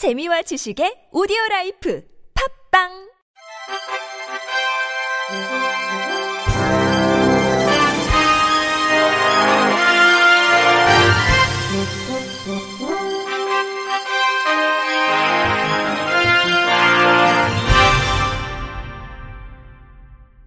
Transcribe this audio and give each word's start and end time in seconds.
재미와 0.00 0.40
지식의 0.40 1.12
오디오 1.12 1.36
라이프 1.50 2.02
팝빵 2.72 2.88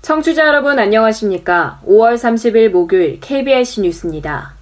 청취자 0.01 0.47
여러분 0.47 0.79
안녕하십니까? 0.79 1.79
5월 1.85 2.15
30일 2.15 2.69
목요일 2.69 3.19
KBS 3.19 3.81
뉴스입니다. 3.81 4.52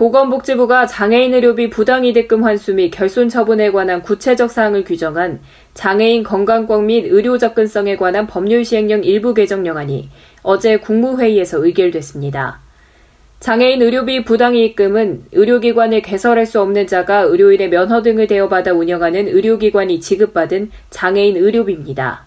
보건복지부가 0.00 0.86
장애인 0.86 1.34
의료비 1.34 1.68
부당이득금 1.68 2.42
환수 2.42 2.72
및 2.72 2.88
결손 2.88 3.28
처분에 3.28 3.70
관한 3.70 4.00
구체적 4.00 4.50
사항을 4.50 4.82
규정한 4.82 5.40
장애인 5.74 6.22
건강권 6.22 6.86
및 6.86 7.04
의료 7.10 7.36
접근성에 7.36 7.96
관한 7.96 8.26
법률 8.26 8.64
시행령 8.64 9.04
일부 9.04 9.34
개정령안이 9.34 10.08
어제 10.42 10.78
국무회의에서 10.78 11.62
의결됐습니다. 11.62 12.60
장애인 13.40 13.82
의료비 13.82 14.24
부당이익금은 14.24 15.24
의료기관을 15.32 16.00
개설할 16.00 16.46
수 16.46 16.62
없는 16.62 16.86
자가 16.86 17.20
의료인의 17.20 17.68
면허 17.68 18.00
등을 18.00 18.26
대여받아 18.26 18.72
운영하는 18.72 19.28
의료기관이 19.28 20.00
지급받은 20.00 20.70
장애인 20.88 21.36
의료비입니다. 21.36 22.24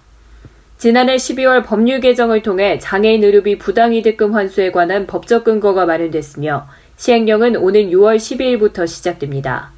지난해 0.77 1.15
12월 1.15 1.65
법률 1.65 2.01
개정을 2.01 2.43
통해 2.43 2.77
장애인 2.77 3.23
의료비 3.23 3.57
부당이득금 3.57 4.35
환수에 4.35 4.71
관한 4.71 5.07
법적 5.07 5.43
근거가 5.43 5.87
마련됐으며 5.87 6.67
시행령은 7.03 7.57
오는 7.57 7.89
6월 7.89 8.15
12일부터 8.15 8.87
시작됩니다. 8.87 9.71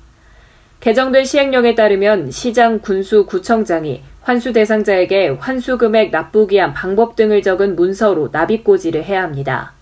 개정된 0.80 1.26
시행령에 1.26 1.74
따르면 1.74 2.30
시장, 2.30 2.78
군수, 2.78 3.26
구청장이 3.26 4.04
환수 4.22 4.54
대상자에게 4.54 5.30
환수 5.40 5.80
금액 5.80 6.12
납부 6.12 6.45
기한 6.45 6.76
방법 6.76 7.16
등을 7.16 7.42
적은 7.42 7.76
문서로 7.76 8.30
납입고지를 8.32 9.04
해야 9.04 9.23
합니다. 9.23 9.73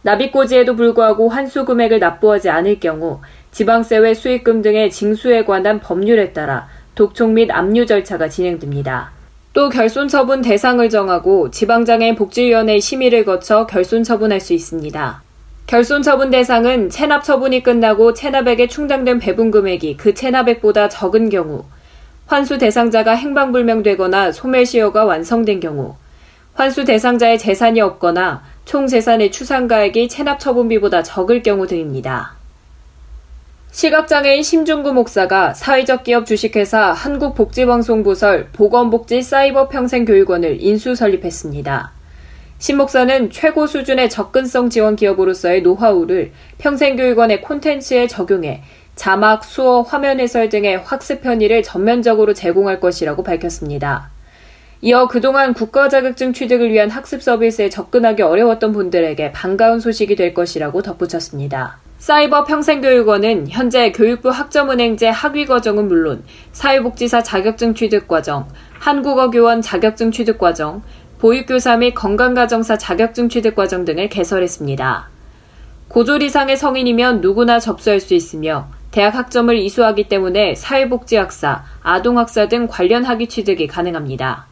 납입고지에도 0.00 0.76
불구하고 0.76 1.28
환수 1.28 1.66
금액을 1.66 1.98
납부하지 1.98 2.48
않을 2.48 2.80
경우 2.80 3.20
지방세외 3.50 4.14
수익금 4.14 4.62
등의 4.62 4.90
징수에 4.90 5.44
관한 5.44 5.80
법률에 5.80 6.32
따라 6.32 6.68
독촉 6.94 7.32
및 7.32 7.50
압류 7.50 7.84
절차가 7.84 8.30
진행됩니다. 8.30 9.10
또 9.52 9.68
결손 9.68 10.08
처분 10.08 10.40
대상을 10.40 10.88
정하고 10.88 11.50
지방장애인 11.50 12.14
복지위원회 12.14 12.80
심의를 12.80 13.26
거쳐 13.26 13.66
결손 13.66 14.04
처분할 14.04 14.40
수 14.40 14.54
있습니다. 14.54 15.25
결손 15.66 16.02
처분 16.02 16.30
대상은 16.30 16.90
체납 16.90 17.24
처분이 17.24 17.64
끝나고 17.64 18.14
체납액에 18.14 18.68
충당된 18.68 19.18
배분 19.18 19.50
금액이 19.50 19.96
그 19.96 20.14
체납액보다 20.14 20.88
적은 20.88 21.28
경우, 21.28 21.64
환수 22.26 22.56
대상자가 22.58 23.16
행방불명되거나 23.16 24.30
소멸시효가 24.30 25.04
완성된 25.04 25.58
경우, 25.58 25.96
환수 26.54 26.84
대상자의 26.84 27.40
재산이 27.40 27.80
없거나 27.80 28.44
총 28.64 28.86
재산의 28.86 29.32
추상가액이 29.32 30.08
체납 30.08 30.38
처분비보다 30.38 31.02
적을 31.02 31.42
경우 31.42 31.66
등입니다. 31.66 32.36
시각장애인 33.72 34.44
심중구 34.44 34.92
목사가 34.92 35.52
사회적 35.52 36.04
기업 36.04 36.26
주식회사 36.26 36.92
한국복지방송 36.92 38.04
부설 38.04 38.48
보건복지 38.52 39.20
사이버 39.20 39.68
평생교육원을 39.68 40.62
인수 40.62 40.94
설립했습니다. 40.94 41.95
신 42.58 42.78
목사는 42.78 43.30
최고 43.30 43.66
수준의 43.66 44.08
접근성 44.08 44.70
지원 44.70 44.96
기업으로서의 44.96 45.60
노하우를 45.60 46.32
평생교육원의 46.58 47.42
콘텐츠에 47.42 48.06
적용해 48.06 48.62
자막, 48.94 49.44
수어, 49.44 49.82
화면 49.82 50.20
해설 50.20 50.48
등의 50.48 50.78
학습 50.78 51.20
편의를 51.20 51.62
전면적으로 51.62 52.32
제공할 52.32 52.80
것이라고 52.80 53.22
밝혔습니다. 53.22 54.10
이어 54.80 55.06
그동안 55.06 55.52
국가 55.52 55.90
자격증 55.90 56.32
취득을 56.32 56.70
위한 56.72 56.88
학습 56.88 57.22
서비스에 57.22 57.68
접근하기 57.68 58.22
어려웠던 58.22 58.72
분들에게 58.72 59.32
반가운 59.32 59.78
소식이 59.78 60.16
될 60.16 60.32
것이라고 60.32 60.80
덧붙였습니다. 60.80 61.78
사이버 61.98 62.44
평생교육원은 62.44 63.48
현재 63.48 63.90
교육부 63.92 64.28
학점은행제 64.28 65.08
학위 65.08 65.46
과정은 65.46 65.88
물론 65.88 66.24
사회복지사 66.52 67.22
자격증 67.22 67.74
취득 67.74 68.06
과정, 68.06 68.48
한국어 68.78 69.30
교원 69.30 69.62
자격증 69.62 70.10
취득 70.10 70.38
과정, 70.38 70.82
보육교사 71.18 71.78
및 71.78 71.94
건강가정사 71.94 72.76
자격증 72.76 73.28
취득 73.28 73.54
과정 73.54 73.84
등을 73.84 74.08
개설했습니다. 74.08 75.08
고졸 75.88 76.22
이상의 76.22 76.56
성인이면 76.56 77.20
누구나 77.20 77.58
접수할 77.58 78.00
수 78.00 78.14
있으며 78.14 78.68
대학 78.90 79.14
학점을 79.14 79.56
이수하기 79.56 80.08
때문에 80.08 80.54
사회복지학사, 80.54 81.64
아동학사 81.82 82.48
등 82.48 82.66
관련 82.66 83.04
학위 83.04 83.28
취득이 83.28 83.66
가능합니다. 83.66 84.46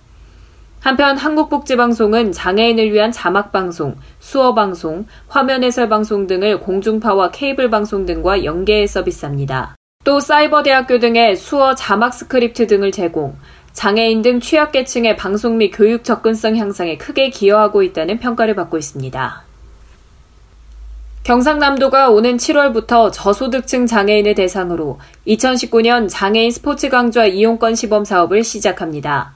한편 0.80 1.16
한국복지방송은 1.16 2.32
장애인을 2.32 2.92
위한 2.92 3.10
자막방송, 3.10 3.96
수어방송, 4.20 5.06
화면 5.28 5.64
해설 5.64 5.88
방송 5.88 6.26
등을 6.26 6.60
공중파와 6.60 7.30
케이블 7.30 7.70
방송 7.70 8.04
등과 8.04 8.44
연계 8.44 8.86
서비스합니다. 8.86 9.76
또 10.04 10.20
사이버대학교 10.20 10.98
등의 10.98 11.36
수어 11.36 11.74
자막 11.74 12.12
스크립트 12.12 12.66
등을 12.66 12.92
제공, 12.92 13.34
장애인 13.74 14.22
등 14.22 14.40
취약계층의 14.40 15.16
방송 15.16 15.58
및 15.58 15.70
교육 15.70 16.04
접근성 16.04 16.56
향상에 16.56 16.96
크게 16.96 17.28
기여하고 17.30 17.82
있다는 17.82 18.18
평가를 18.18 18.54
받고 18.54 18.78
있습니다. 18.78 19.42
경상남도가 21.24 22.10
오는 22.10 22.36
7월부터 22.36 23.10
저소득층 23.12 23.86
장애인을 23.86 24.34
대상으로 24.34 25.00
2019년 25.26 26.08
장애인 26.08 26.50
스포츠 26.50 26.88
강좌 26.88 27.26
이용권 27.26 27.74
시범 27.74 28.04
사업을 28.04 28.44
시작합니다. 28.44 29.32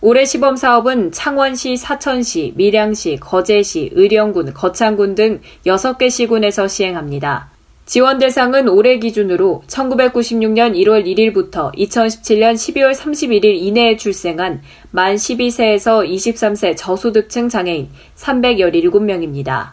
올해 0.00 0.24
시범 0.24 0.56
사업은 0.56 1.12
창원시, 1.12 1.76
사천시, 1.76 2.54
밀양시, 2.56 3.18
거제시, 3.20 3.90
의령군, 3.94 4.54
거창군 4.54 5.14
등 5.14 5.40
6개 5.66 6.10
시군에서 6.10 6.66
시행합니다. 6.66 7.50
지원 7.88 8.18
대상은 8.18 8.68
올해 8.68 8.98
기준으로 8.98 9.62
1996년 9.66 10.76
1월 10.76 11.06
1일부터 11.06 11.74
2017년 11.74 12.52
12월 12.52 12.92
31일 12.92 13.46
이내에 13.46 13.96
출생한 13.96 14.60
만 14.90 15.16
12세에서 15.16 16.06
23세 16.06 16.76
저소득층 16.76 17.48
장애인 17.48 17.88
317명입니다. 18.14 19.70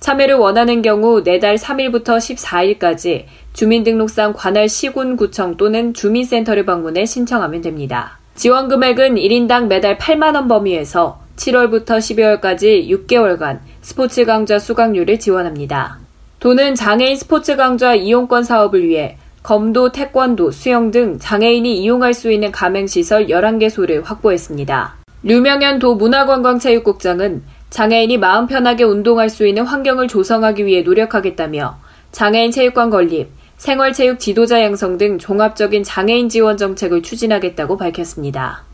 참여를 0.00 0.34
원하는 0.34 0.82
경우 0.82 1.22
내달 1.22 1.56
3일부터 1.56 2.18
14일까지 2.18 3.24
주민등록상 3.54 4.34
관할 4.36 4.68
시군구청 4.68 5.56
또는 5.56 5.94
주민센터를 5.94 6.66
방문해 6.66 7.06
신청하면 7.06 7.62
됩니다. 7.62 8.18
지원 8.34 8.68
금액은 8.68 9.14
1인당 9.14 9.68
매달 9.68 9.96
8만원 9.96 10.50
범위에서 10.50 11.18
7월부터 11.36 11.96
12월까지 11.96 12.90
6개월간 12.90 13.60
스포츠 13.80 14.26
강좌 14.26 14.58
수강료를 14.58 15.18
지원합니다. 15.18 16.07
도는 16.40 16.76
장애인 16.76 17.16
스포츠 17.16 17.56
강좌 17.56 17.94
이용권 17.96 18.44
사업을 18.44 18.86
위해 18.86 19.16
검도, 19.42 19.90
태권도, 19.90 20.52
수영 20.52 20.92
등 20.92 21.18
장애인이 21.18 21.80
이용할 21.80 22.14
수 22.14 22.30
있는 22.30 22.52
가맹시설 22.52 23.26
11개소를 23.26 24.04
확보했습니다. 24.04 24.96
류명현 25.24 25.80
도 25.80 25.96
문화관광체육국장은 25.96 27.42
장애인이 27.70 28.18
마음 28.18 28.46
편하게 28.46 28.84
운동할 28.84 29.30
수 29.30 29.46
있는 29.46 29.64
환경을 29.64 30.06
조성하기 30.06 30.64
위해 30.64 30.82
노력하겠다며 30.82 31.78
장애인 32.12 32.52
체육관 32.52 32.90
건립, 32.90 33.30
생활체육 33.56 34.20
지도자 34.20 34.62
양성 34.62 34.96
등 34.96 35.18
종합적인 35.18 35.82
장애인 35.82 36.28
지원 36.28 36.56
정책을 36.56 37.02
추진하겠다고 37.02 37.76
밝혔습니다. 37.76 38.67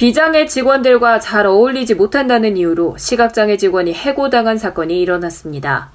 비장애 0.00 0.46
직원들과 0.46 1.20
잘 1.20 1.44
어울리지 1.44 1.94
못한다는 1.94 2.56
이유로 2.56 2.96
시각장애 2.96 3.58
직원이 3.58 3.92
해고당한 3.92 4.56
사건이 4.56 4.98
일어났습니다. 4.98 5.92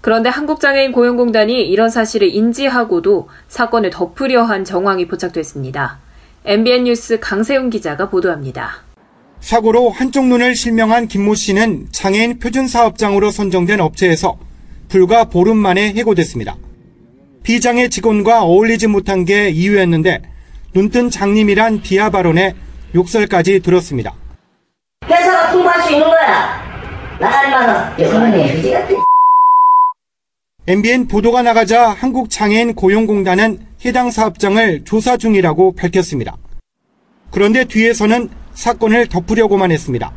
그런데 0.00 0.28
한국장애인 0.28 0.90
고용공단이 0.90 1.62
이런 1.62 1.88
사실을 1.88 2.34
인지하고도 2.34 3.28
사건을 3.46 3.90
덮으려 3.90 4.42
한 4.42 4.64
정황이 4.64 5.06
포착됐습니다. 5.06 6.00
MBN 6.44 6.82
뉴스 6.82 7.20
강세훈 7.20 7.70
기자가 7.70 8.10
보도합니다. 8.10 8.82
사고로 9.38 9.88
한쪽 9.88 10.26
눈을 10.26 10.56
실명한 10.56 11.06
김모 11.06 11.36
씨는 11.36 11.86
장애인 11.92 12.40
표준 12.40 12.66
사업장으로 12.66 13.30
선정된 13.30 13.78
업체에서 13.78 14.36
불과 14.88 15.26
보름 15.26 15.58
만에 15.58 15.92
해고됐습니다. 15.92 16.56
비장애 17.44 17.88
직원과 17.88 18.42
어울리지 18.42 18.88
못한 18.88 19.24
게 19.24 19.50
이유였는데 19.50 20.22
눈뜬 20.74 21.08
장님이란 21.08 21.82
비하 21.82 22.10
발언에 22.10 22.56
욕설까지 22.94 23.60
들었습니다. 23.60 24.14
회사가 25.04 25.52
통보할 25.52 25.82
수 25.82 25.92
있는 25.92 26.06
거야. 26.06 26.62
나가리만은 27.20 27.96
그지 27.96 28.96
MBN 30.66 31.08
보도가 31.08 31.42
나가자 31.42 31.90
한국장애인 31.90 32.74
고용공단은 32.74 33.66
해당 33.84 34.10
사업장을 34.10 34.84
조사 34.84 35.16
중이라고 35.16 35.74
밝혔습니다. 35.74 36.36
그런데 37.30 37.64
뒤에서는 37.64 38.30
사건을 38.54 39.08
덮으려고만 39.08 39.72
했습니다. 39.72 40.12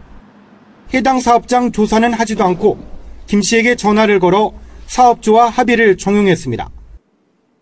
해당 0.93 1.19
사업장 1.19 1.71
조사는 1.71 2.13
하지도 2.13 2.45
않고 2.45 2.77
김 3.25 3.41
씨에게 3.41 3.75
전화를 3.75 4.19
걸어 4.19 4.53
사업주와 4.85 5.49
합의를 5.49 5.97
종용했습니다. 5.97 6.69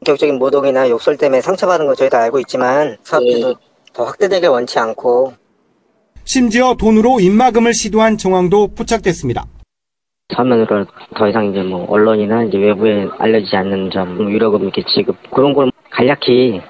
격적인 0.05 0.37
모독이나 0.37 0.87
욕설 0.89 1.17
때문에 1.17 1.41
상처받은 1.41 1.87
거 1.87 1.95
저희도 1.95 2.15
알고 2.17 2.39
있지만 2.41 2.97
사업주도 3.03 3.49
예. 3.49 3.74
더 3.95 4.03
확대되길 4.03 4.49
원치 4.49 4.77
않고 4.77 5.33
심지어 6.25 6.75
돈으로 6.75 7.19
입막음을 7.19 7.73
시도한 7.73 8.17
정황도 8.17 8.69
포착됐습니다. 8.75 9.45
서면으로 10.35 10.85
더 11.15 11.29
이상 11.29 11.45
이제 11.45 11.61
뭐 11.61 11.85
언론이나 11.89 12.43
이제 12.43 12.57
외부에 12.57 13.07
알려지지 13.19 13.55
않는 13.55 13.91
점 13.91 14.27
위로금 14.27 14.63
이렇게 14.63 14.83
지급 14.93 15.15
그런 15.31 15.53
걸 15.53 15.71
간략히 15.91 16.61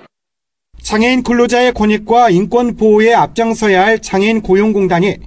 장애인 0.82 1.24
근로자의 1.24 1.74
권익과 1.74 2.30
인권 2.30 2.76
보호에 2.76 3.14
앞장서야 3.14 3.86
할 3.86 4.02
장애인 4.02 4.42
고용공단이 4.42 5.18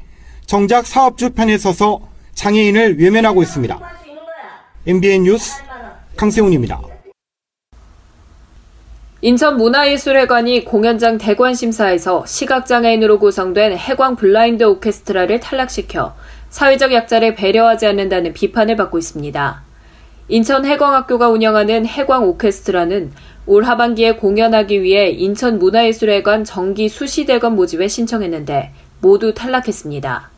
정작 0.46 0.86
사업주 0.86 1.30
편에 1.30 1.58
서서 1.58 2.00
장애인을 2.34 3.00
외면하고 3.00 3.42
있습니다. 3.42 3.76
MBN 4.86 5.24
뉴스 5.24 5.60
강세훈입니다. 6.16 6.80
인천문화예술회관이 9.20 10.64
공연장 10.64 11.18
대관 11.18 11.52
심사에서 11.52 12.24
시각장애인으로 12.24 13.18
구성된 13.18 13.76
해광 13.76 14.14
블라인드 14.14 14.62
오케스트라를 14.62 15.40
탈락시켜 15.40 16.14
사회적 16.50 16.92
약자를 16.92 17.34
배려하지 17.34 17.88
않는다는 17.88 18.32
비판을 18.32 18.76
받고 18.76 18.96
있습니다. 18.96 19.62
인천 20.28 20.64
해광학교가 20.64 21.30
운영하는 21.30 21.84
해광 21.84 22.28
오케스트라는 22.28 23.10
올 23.46 23.64
하반기에 23.64 24.12
공연하기 24.12 24.84
위해 24.84 25.10
인천문화예술회관 25.10 26.44
정기 26.44 26.88
수시대관 26.88 27.56
모집에 27.56 27.88
신청했는데 27.88 28.70
모두 29.00 29.34
탈락했습니다. 29.34 30.30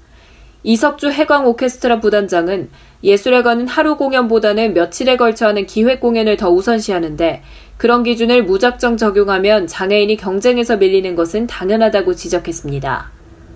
이석주 0.63 1.11
해광 1.11 1.47
오케스트라 1.47 2.01
부단장은 2.01 2.71
예술회관은 3.03 3.67
하루 3.67 3.97
공연보다는 3.97 4.75
며칠에 4.75 5.17
걸쳐 5.17 5.47
하는 5.47 5.67
기획 5.67 6.01
공연을 6.01 6.37
더 6.37 6.51
우선시하는데 6.51 7.43
그런 7.77 8.03
기준을 8.03 8.45
무작정 8.45 8.99
적용하면 8.99 9.67
장애인이 9.67 10.17
경쟁에서 10.17 10.77
밀리는 10.77 11.17
것은 11.17 11.47
당연하다고 11.47 12.15
지적했습니다. 12.15 13.11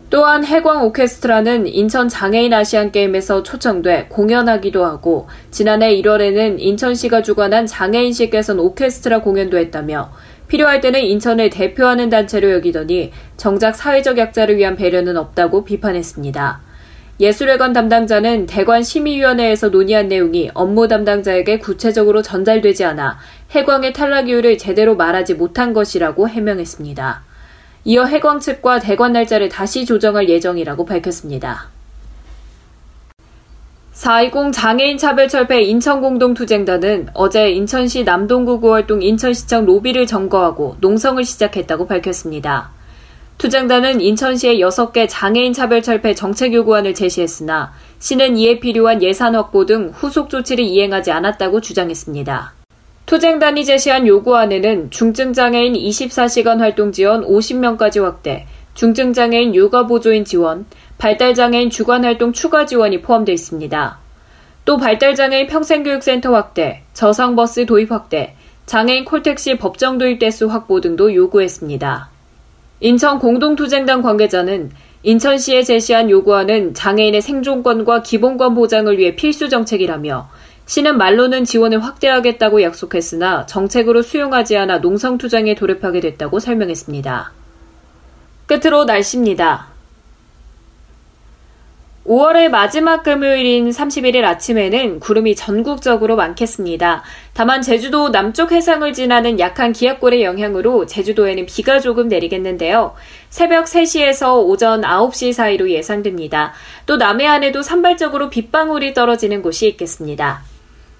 또한 0.08 0.44
해광 0.44 0.84
오케스트라는 0.86 1.66
인천 1.66 2.08
장애인 2.08 2.54
아시안 2.54 2.92
게임에서 2.92 3.42
초청돼 3.42 4.06
공연하기도 4.10 4.84
하고 4.84 5.28
지난해 5.50 5.94
1월에는 5.96 6.56
인천시가 6.58 7.22
주관한 7.22 7.66
장애인식 7.66 8.30
개선 8.30 8.60
오케스트라 8.60 9.22
공연도 9.22 9.58
했다며 9.58 10.12
필요할 10.46 10.80
때는 10.80 11.00
인천을 11.00 11.50
대표하는 11.50 12.10
단체로 12.10 12.52
여기더니 12.52 13.10
정작 13.36 13.74
사회적 13.74 14.18
약자를 14.18 14.56
위한 14.56 14.76
배려는 14.76 15.16
없다고 15.16 15.64
비판했습니다. 15.64 16.60
예술회관 17.20 17.72
담당자는 17.72 18.46
대관 18.46 18.82
심의위원회에서 18.82 19.68
논의한 19.68 20.08
내용이 20.08 20.50
업무 20.52 20.88
담당자에게 20.88 21.60
구체적으로 21.60 22.22
전달되지 22.22 22.84
않아 22.84 23.18
해광의 23.52 23.92
탈락 23.92 24.28
이유를 24.28 24.58
제대로 24.58 24.96
말하지 24.96 25.34
못한 25.34 25.72
것이라고 25.72 26.28
해명했습니다. 26.28 27.22
이어 27.84 28.04
해광 28.04 28.40
측과 28.40 28.80
대관 28.80 29.12
날짜를 29.12 29.48
다시 29.48 29.84
조정할 29.84 30.28
예정이라고 30.28 30.84
밝혔습니다. 30.86 31.68
4.20 33.92 34.52
장애인 34.52 34.98
차별 34.98 35.28
철폐 35.28 35.62
인천공동투쟁단은 35.62 37.10
어제 37.14 37.50
인천시 37.50 38.02
남동구 38.02 38.58
구월동 38.58 39.02
인천시청 39.02 39.66
로비를 39.66 40.08
점거하고 40.08 40.78
농성을 40.80 41.22
시작했다고 41.24 41.86
밝혔습니다. 41.86 42.73
투쟁단은 43.38 44.00
인천시에 44.00 44.56
6개 44.58 45.06
장애인 45.08 45.52
차별철폐 45.52 46.14
정책 46.14 46.54
요구안을 46.54 46.94
제시했으나 46.94 47.72
시는 47.98 48.36
이에 48.36 48.60
필요한 48.60 49.02
예산 49.02 49.34
확보 49.34 49.66
등 49.66 49.90
후속 49.92 50.30
조치를 50.30 50.64
이행하지 50.64 51.10
않았다고 51.10 51.60
주장했습니다. 51.60 52.54
투쟁단이 53.06 53.64
제시한 53.64 54.06
요구안에는 54.06 54.90
중증장애인 54.90 55.74
24시간 55.74 56.58
활동 56.58 56.90
지원 56.90 57.22
50명까지 57.26 58.02
확대, 58.02 58.46
중증장애인 58.74 59.54
육아보조인 59.54 60.24
지원, 60.24 60.64
발달장애인 60.96 61.68
주간활동 61.70 62.32
추가 62.32 62.64
지원이 62.64 63.02
포함되어 63.02 63.34
있습니다. 63.34 63.98
또 64.64 64.78
발달장애인 64.78 65.48
평생교육센터 65.48 66.32
확대, 66.32 66.82
저상버스 66.94 67.66
도입 67.66 67.92
확대, 67.92 68.36
장애인 68.64 69.04
콜택시 69.04 69.58
법정 69.58 69.98
도입 69.98 70.18
대수 70.18 70.46
확보 70.46 70.80
등도 70.80 71.14
요구했습니다. 71.14 72.13
인천 72.84 73.18
공동투쟁단 73.18 74.02
관계자는 74.02 74.70
인천시에 75.04 75.62
제시한 75.62 76.10
요구안은 76.10 76.74
장애인의 76.74 77.22
생존권과 77.22 78.02
기본권 78.02 78.54
보장을 78.54 78.98
위해 78.98 79.16
필수 79.16 79.48
정책이라며 79.48 80.28
시는 80.66 80.98
말로는 80.98 81.46
지원을 81.46 81.82
확대하겠다고 81.82 82.60
약속했으나 82.60 83.46
정책으로 83.46 84.02
수용하지 84.02 84.58
않아 84.58 84.80
농성투쟁에 84.80 85.54
돌입하게 85.54 86.00
됐다고 86.00 86.40
설명했습니다. 86.40 87.32
끝으로 88.44 88.84
날씨입니다. 88.84 89.73
5월의 92.06 92.50
마지막 92.50 93.02
금요일인 93.02 93.70
31일 93.70 94.24
아침에는 94.24 95.00
구름이 95.00 95.34
전국적으로 95.36 96.16
많겠습니다. 96.16 97.02
다만 97.32 97.62
제주도 97.62 98.10
남쪽 98.10 98.52
해상을 98.52 98.92
지나는 98.92 99.40
약한 99.40 99.72
기압골의 99.72 100.22
영향으로 100.22 100.84
제주도에는 100.84 101.46
비가 101.46 101.80
조금 101.80 102.08
내리겠는데요. 102.08 102.94
새벽 103.30 103.64
3시에서 103.64 104.44
오전 104.44 104.82
9시 104.82 105.32
사이로 105.32 105.70
예상됩니다. 105.70 106.52
또 106.84 106.98
남해안에도 106.98 107.62
산발적으로 107.62 108.28
빗방울이 108.28 108.92
떨어지는 108.92 109.40
곳이 109.40 109.66
있겠습니다. 109.68 110.53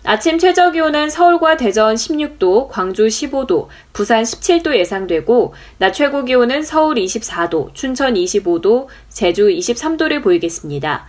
아침 0.07 0.39
최저 0.39 0.71
기온은 0.71 1.09
서울과 1.09 1.57
대전 1.57 1.95
16도, 1.95 2.69
광주 2.69 3.07
15도, 3.07 3.69
부산 3.95 4.23
17도 4.23 4.77
예상되고 4.77 5.55
낮 5.79 5.93
최고 5.93 6.27
기온은 6.27 6.63
서울 6.63 6.97
24도, 6.97 7.73
춘천 7.73 8.13
25도, 8.13 8.89
제주 9.09 9.49
23도를 9.49 10.23
보이겠습니다. 10.23 11.07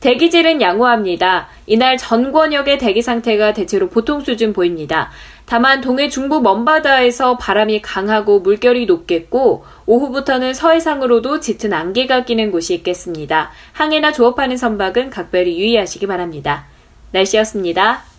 대기질은 0.00 0.60
양호합니다. 0.60 1.50
이날 1.66 1.96
전 1.96 2.32
권역의 2.32 2.78
대기 2.78 3.00
상태가 3.00 3.52
대체로 3.52 3.88
보통 3.88 4.20
수준 4.20 4.52
보입니다. 4.52 5.12
다만 5.46 5.80
동해 5.80 6.08
중부 6.08 6.40
먼바다에서 6.40 7.38
바람이 7.38 7.80
강하고 7.80 8.40
물결이 8.40 8.86
높겠고 8.86 9.64
오후부터는 9.86 10.52
서해상으로도 10.54 11.38
짙은 11.38 11.72
안개가 11.72 12.24
끼는 12.24 12.50
곳이 12.50 12.74
있겠습니다. 12.74 13.52
항해나 13.70 14.10
조업하는 14.10 14.56
선박은 14.56 15.10
각별히 15.10 15.56
유의하시기 15.60 16.08
바랍니다. 16.08 16.66
날씨였습니다. 17.12 18.11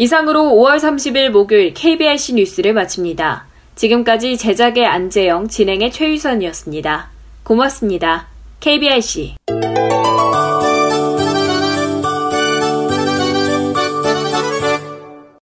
이상으로 0.00 0.44
5월 0.44 0.78
30일 0.78 1.28
목요일 1.28 1.74
KBIC 1.74 2.36
뉴스를 2.36 2.72
마칩니다. 2.72 3.44
지금까지 3.74 4.38
제작의 4.38 4.86
안재영, 4.86 5.48
진행의 5.48 5.92
최유선이었습니다. 5.92 7.10
고맙습니다. 7.42 8.28
KBIC 8.60 9.34